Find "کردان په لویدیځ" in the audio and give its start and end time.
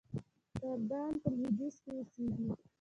0.57-1.75